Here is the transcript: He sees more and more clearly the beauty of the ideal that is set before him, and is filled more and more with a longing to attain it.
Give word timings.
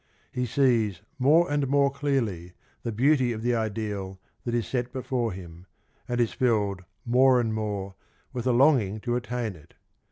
He 0.31 0.47
sees 0.47 1.03
more 1.19 1.51
and 1.51 1.67
more 1.67 1.91
clearly 1.91 2.53
the 2.81 2.91
beauty 2.91 3.33
of 3.33 3.43
the 3.43 3.53
ideal 3.53 4.19
that 4.45 4.55
is 4.55 4.65
set 4.65 4.91
before 4.91 5.31
him, 5.31 5.67
and 6.07 6.19
is 6.19 6.33
filled 6.33 6.81
more 7.05 7.39
and 7.39 7.53
more 7.53 7.93
with 8.33 8.47
a 8.47 8.51
longing 8.51 8.99
to 9.01 9.15
attain 9.15 9.55
it. 9.55 9.75